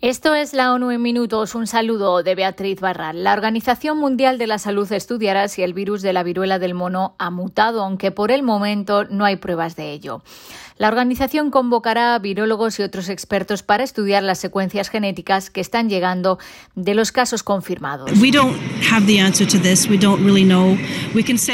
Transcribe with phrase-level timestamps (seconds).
[0.00, 1.56] Esto es la ONU en minutos.
[1.56, 3.24] Un saludo de Beatriz Barral.
[3.24, 7.16] La Organización Mundial de la Salud estudiará si el virus de la viruela del mono
[7.18, 10.22] ha mutado, aunque por el momento no hay pruebas de ello.
[10.76, 15.88] La organización convocará a virólogos y otros expertos para estudiar las secuencias genéticas que están
[15.88, 16.38] llegando
[16.76, 18.08] de los casos confirmados.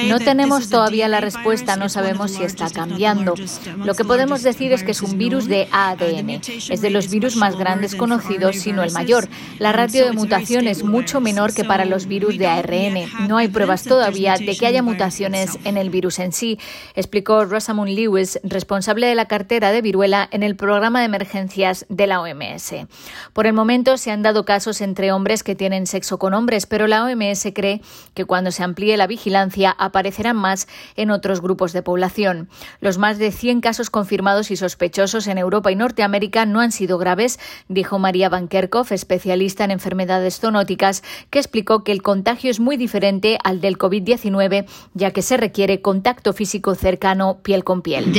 [0.07, 3.35] No tenemos todavía la respuesta, no sabemos si está cambiando.
[3.79, 6.43] Lo que podemos decir es que es un virus de ADN.
[6.69, 9.29] Es de los virus más grandes conocidos sino el mayor.
[9.59, 13.29] La ratio de mutación es mucho menor que para los virus de ARN.
[13.29, 16.59] No hay pruebas todavía de que haya mutaciones en el virus en sí,
[16.95, 22.07] explicó Rosamund Lewis, responsable de la cartera de viruela en el programa de emergencias de
[22.07, 22.75] la OMS.
[23.33, 26.87] Por el momento se han dado casos entre hombres que tienen sexo con hombres, pero
[26.87, 27.81] la OMS cree
[28.15, 32.49] que cuando se amplíe la vigilancia aparecerán más en otros grupos de población.
[32.81, 36.99] Los más de 100 casos confirmados y sospechosos en Europa y Norteamérica no han sido
[36.99, 42.61] graves, dijo María Van Kerkhoff, especialista en enfermedades zoonóticas, que explicó que el contagio es
[42.61, 48.13] muy diferente al del COVID-19, ya que se requiere contacto físico cercano piel con piel.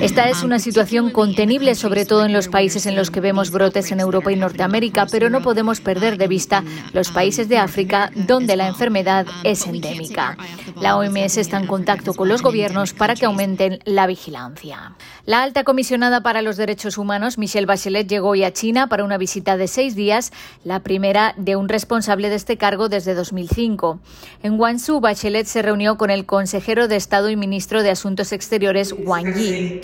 [0.00, 3.90] Esta es una situación contenible, sobre todo en los países en los que vemos brotes
[3.92, 8.56] en Europa y Norteamérica, pero no podemos perder de vista los países de África donde
[8.56, 10.36] la enfermedad es endémica.
[10.80, 14.94] La OMS está en contacto con los gobiernos para que aumenten la vigilancia.
[15.24, 19.18] La alta comisionada para los derechos humanos, Michelle Bachelet, llegó hoy a China para una
[19.18, 20.32] visita de seis días,
[20.64, 23.98] la primera de un responsable de este cargo desde 2005.
[24.42, 28.94] En Guangzhou, Bachelet se reunió con el consejero de Estado y ministro de Asuntos Exteriores,
[28.96, 29.80] Wang Yi.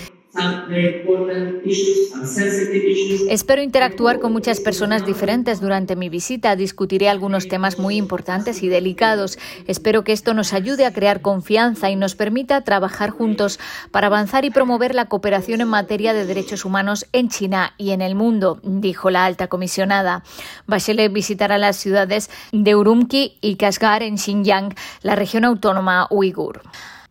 [3.29, 6.57] Espero interactuar con muchas personas diferentes durante mi visita.
[6.57, 9.39] Discutiré algunos temas muy importantes y delicados.
[9.67, 13.61] Espero que esto nos ayude a crear confianza y nos permita trabajar juntos
[13.93, 18.03] para avanzar y promover la cooperación en materia de derechos humanos en China y en
[18.03, 20.25] el mundo, dijo la alta comisionada.
[20.67, 26.63] Bachelet visitará las ciudades de Urumqi y Kashgar en Xinjiang, la región autónoma uigur.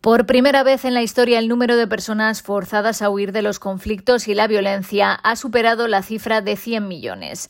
[0.04, 3.58] Por primera vez en la historia, el número de personas forzadas a huir de los
[3.58, 7.48] conflictos y la violencia ha superado la cifra de 100 millones.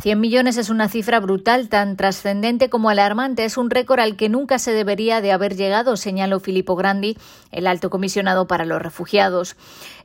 [0.00, 3.44] 100 millones es una cifra brutal, tan trascendente como alarmante.
[3.44, 7.18] Es un récord al que nunca se debería de haber llegado, señaló Filippo Grandi,
[7.50, 9.56] el alto comisionado para los refugiados.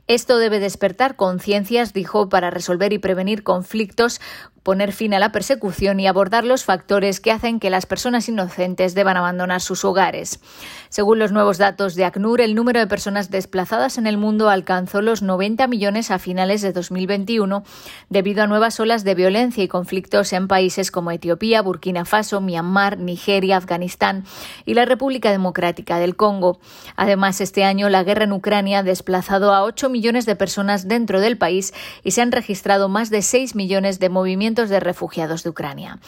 [0.08, 4.20] Esto debe despertar conciencias, dijo, para resolver y prevenir conflictos
[4.64, 8.94] poner fin a la persecución y abordar los factores que hacen que las personas inocentes
[8.94, 10.40] deban abandonar sus hogares.
[10.88, 15.02] Según los nuevos datos de ACNUR, el número de personas desplazadas en el mundo alcanzó
[15.02, 17.62] los 90 millones a finales de 2021
[18.08, 22.98] debido a nuevas olas de violencia y conflictos en países como Etiopía, Burkina Faso, Myanmar,
[22.98, 24.24] Nigeria, Afganistán
[24.64, 26.58] y la República Democrática del Congo.
[26.96, 31.20] Además, este año la guerra en Ucrania ha desplazado a 8 millones de personas dentro
[31.20, 35.50] del país y se han registrado más de 6 millones de movimientos de refugiados de
[35.50, 35.98] Ucrania.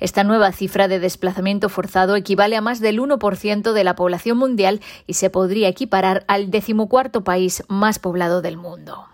[0.00, 4.80] Esta nueva cifra de desplazamiento forzado equivale a más del 1% de la población mundial
[5.06, 9.13] y se podría equiparar al decimocuarto país más poblado del mundo.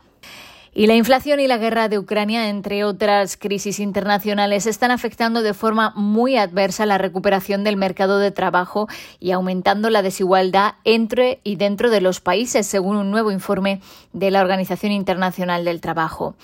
[0.80, 5.52] Y la inflación y la guerra de Ucrania, entre otras crisis internacionales, están afectando de
[5.52, 11.56] forma muy adversa la recuperación del mercado de trabajo y aumentando la desigualdad entre y
[11.56, 13.82] dentro de los países, según un nuevo informe
[14.14, 16.34] de la Organización Internacional del Trabajo.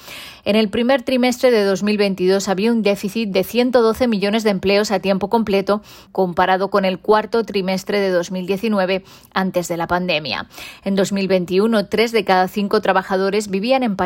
[0.45, 5.01] En el primer trimestre de 2022 había un déficit de 112 millones de empleos a
[5.01, 5.81] tiempo completo
[6.13, 10.47] comparado con el cuarto trimestre de 2019 antes de la pandemia.
[10.85, 13.97] En 2021, tres de cada cinco trabajadores vivían en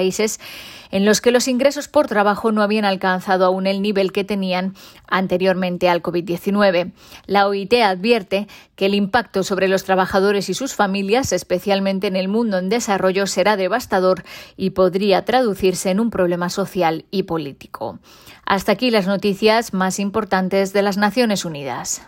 [0.90, 4.74] en los que los ingresos por trabajo no habían alcanzado aún el nivel que tenían
[5.06, 6.92] anteriormente al COVID-19.
[7.26, 12.28] La OIT advierte que el impacto sobre los trabajadores y sus familias, especialmente en el
[12.28, 14.24] mundo en desarrollo, será devastador
[14.56, 17.98] y podría traducirse en un problema social y político.
[18.44, 22.02] Hasta aquí las noticias más importantes de las Naciones Unidas.